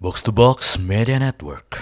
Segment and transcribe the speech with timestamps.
[0.00, 1.76] Box to Box Media Network.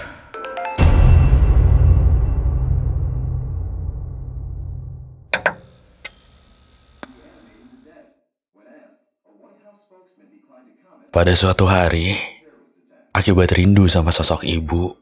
[11.15, 12.11] Pada suatu hari,
[13.15, 14.99] akibat rindu sama sosok ibu,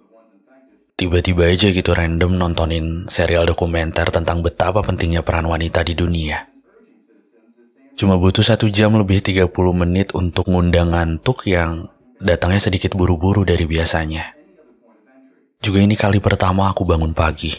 [0.94, 6.46] tiba-tiba aja gitu random nontonin serial dokumenter tentang betapa pentingnya peran wanita di dunia.
[7.98, 13.70] Cuma butuh satu jam lebih 30 menit untuk ngundang ngantuk yang datangnya sedikit buru-buru dari
[13.70, 14.34] biasanya.
[15.62, 17.54] Juga ini kali pertama aku bangun pagi.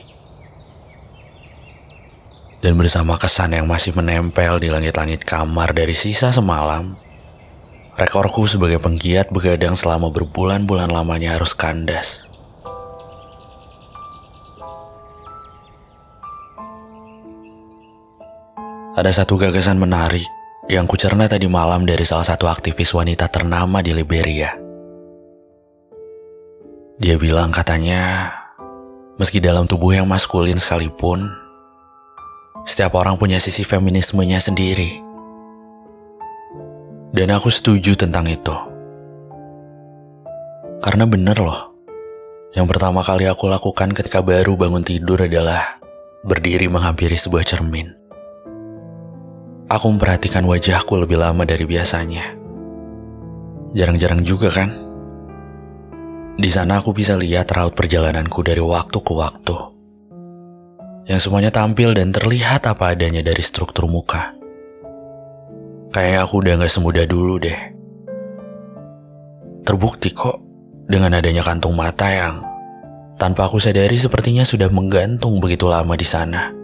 [2.59, 6.99] Dan bersama kesan yang masih menempel di langit-langit kamar dari sisa semalam,
[7.95, 12.27] rekorku sebagai penggiat begadang selama berbulan-bulan lamanya harus kandas.
[18.99, 20.27] Ada satu gagasan menarik
[20.69, 24.53] yang kucerna tadi malam dari salah satu aktivis wanita ternama di Liberia.
[27.01, 28.29] Dia bilang katanya,
[29.17, 31.25] meski dalam tubuh yang maskulin sekalipun,
[32.69, 35.01] setiap orang punya sisi feminismenya sendiri.
[37.17, 38.53] Dan aku setuju tentang itu.
[40.85, 41.73] Karena bener loh,
[42.53, 45.81] yang pertama kali aku lakukan ketika baru bangun tidur adalah
[46.29, 48.08] berdiri menghampiri sebuah cermin.
[49.69, 52.25] Aku memperhatikan wajahku lebih lama dari biasanya.
[53.77, 54.73] Jarang-jarang juga kan?
[56.41, 59.57] Di sana aku bisa lihat raut perjalananku dari waktu ke waktu.
[61.05, 64.33] Yang semuanya tampil dan terlihat apa adanya dari struktur muka.
[65.93, 67.61] Kayak aku udah gak semudah dulu deh.
[69.69, 70.41] Terbukti kok
[70.89, 72.41] dengan adanya kantung mata yang
[73.21, 76.58] tanpa aku sadari sepertinya sudah menggantung begitu lama di sana.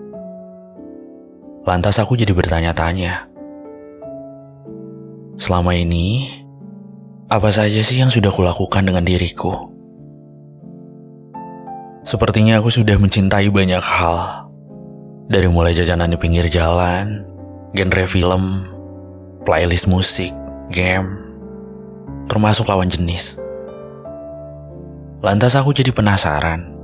[1.65, 3.25] Lantas aku jadi bertanya-tanya.
[5.41, 6.29] Selama ini,
[7.33, 9.73] apa saja sih yang sudah kulakukan dengan diriku?
[12.05, 14.44] Sepertinya aku sudah mencintai banyak hal.
[15.25, 17.25] Dari mulai jajanan di pinggir jalan,
[17.72, 18.69] genre film,
[19.49, 20.37] playlist musik,
[20.69, 21.17] game,
[22.28, 23.41] termasuk lawan jenis.
[25.25, 26.77] Lantas aku jadi penasaran.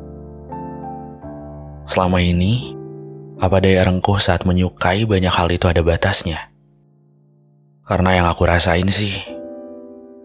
[1.85, 2.80] Selama ini,
[3.41, 6.53] apa daya rengkuh saat menyukai banyak hal itu ada batasnya?
[7.89, 9.17] Karena yang aku rasain sih,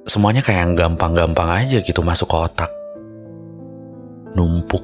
[0.04, 2.72] semuanya kayak yang gampang-gampang aja gitu masuk ke otak.
[4.36, 4.84] Numpuk.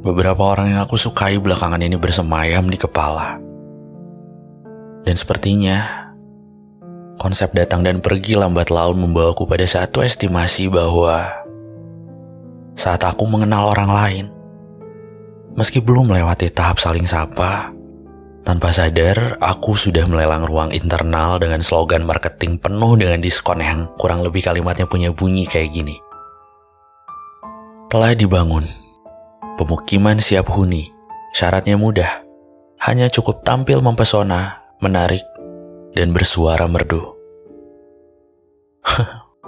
[0.00, 3.36] Beberapa orang yang aku sukai belakangan ini bersemayam di kepala.
[5.04, 6.08] Dan sepertinya,
[7.20, 11.28] konsep datang dan pergi lambat laun membawaku pada satu estimasi bahwa
[12.74, 14.26] saat aku mengenal orang lain,
[15.54, 17.74] meski belum melewati tahap saling sapa,
[18.44, 24.20] tanpa sadar, aku sudah melelang ruang internal dengan slogan marketing penuh dengan diskon yang kurang
[24.20, 25.96] lebih kalimatnya punya bunyi kayak gini.
[27.88, 28.68] Telah dibangun,
[29.56, 30.92] pemukiman siap huni,
[31.32, 32.20] syaratnya mudah,
[32.84, 35.24] hanya cukup tampil mempesona, menarik,
[35.96, 37.16] dan bersuara merdu.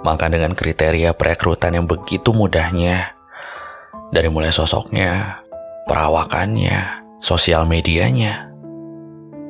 [0.07, 3.13] Maka dengan kriteria perekrutan yang begitu mudahnya,
[4.09, 5.45] dari mulai sosoknya,
[5.87, 8.51] perawakannya, sosial medianya,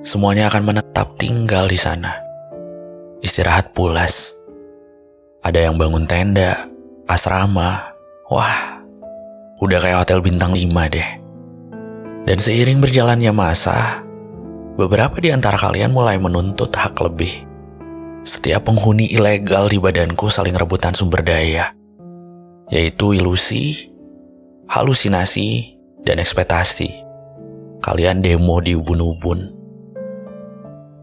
[0.05, 2.15] semuanya akan menetap tinggal di sana.
[3.19, 4.37] Istirahat pulas.
[5.41, 6.69] Ada yang bangun tenda,
[7.09, 7.91] asrama.
[8.29, 8.79] Wah,
[9.57, 11.09] udah kayak hotel bintang 5 deh.
[12.27, 14.03] Dan seiring berjalannya masa,
[14.75, 17.47] beberapa di antara kalian mulai menuntut hak lebih.
[18.27, 21.71] Setiap penghuni ilegal di badanku saling rebutan sumber daya,
[22.67, 23.87] yaitu ilusi,
[24.67, 27.05] halusinasi, dan ekspektasi.
[27.81, 29.57] Kalian demo di ubun-ubun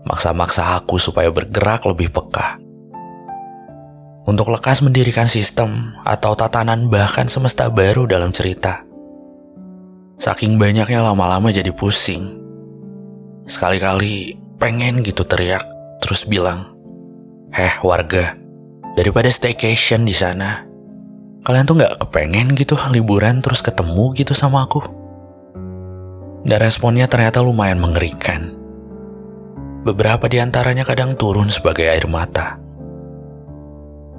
[0.05, 2.61] maksa-maksa aku supaya bergerak lebih peka.
[4.25, 8.81] Untuk lekas mendirikan sistem atau tatanan bahkan semesta baru dalam cerita.
[10.17, 12.41] Saking banyaknya lama-lama jadi pusing.
[13.45, 15.61] Sekali-kali pengen gitu teriak,
[16.01, 16.73] terus bilang,
[17.53, 18.33] Heh warga,
[18.97, 20.65] daripada staycation di sana,
[21.45, 24.81] kalian tuh gak kepengen gitu liburan terus ketemu gitu sama aku?
[26.45, 28.53] Dan responnya ternyata lumayan mengerikan.
[29.85, 32.57] Beberapa di antaranya kadang turun sebagai air mata.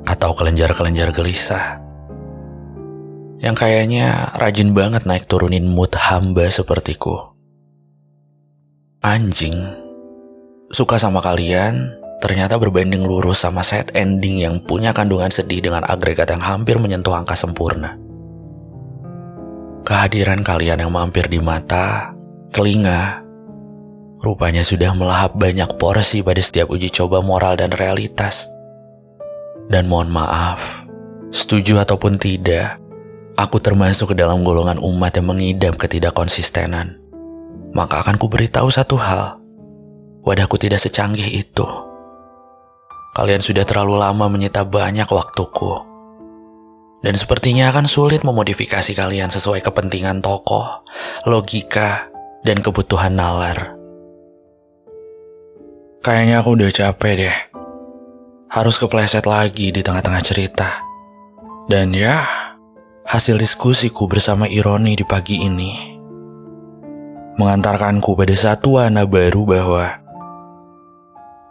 [0.06, 1.82] Atau kelenjar-kelenjar gelisah.
[3.42, 7.34] Yang kayaknya rajin banget naik turunin mood hamba sepertiku.
[9.02, 9.58] Anjing.
[10.70, 16.32] Suka sama kalian, ternyata berbanding lurus sama set ending yang punya kandungan sedih dengan agregat
[16.32, 17.98] yang hampir menyentuh angka sempurna.
[19.86, 22.16] Kehadiran kalian yang mampir di mata,
[22.50, 23.26] telinga,
[24.26, 28.50] Rupanya sudah melahap banyak porsi pada setiap uji coba moral dan realitas.
[29.70, 30.82] Dan mohon maaf,
[31.30, 32.82] setuju ataupun tidak,
[33.38, 36.98] aku termasuk ke dalam golongan umat yang mengidam ketidakkonsistenan.
[37.78, 39.38] Maka akan ku beritahu satu hal.
[40.26, 41.68] Wadahku tidak secanggih itu.
[43.16, 45.72] Kalian sudah terlalu lama menyita banyak waktuku.
[47.00, 50.84] Dan sepertinya akan sulit memodifikasi kalian sesuai kepentingan tokoh,
[51.24, 52.12] logika,
[52.44, 53.80] dan kebutuhan nalar.
[56.04, 57.38] Kayaknya aku udah capek deh
[58.52, 60.84] harus kepleset lagi di tengah-tengah cerita.
[61.72, 62.22] Dan ya,
[63.08, 65.96] hasil diskusiku bersama Ironi di pagi ini
[67.36, 70.05] mengantarkanku pada satu warna baru bahwa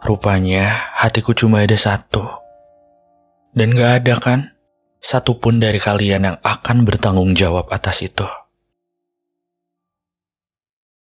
[0.05, 2.29] rupanya hatiku cuma ada satu.
[3.57, 4.41] Dan gak ada kan
[5.01, 8.29] satupun dari kalian yang akan bertanggung jawab atas itu.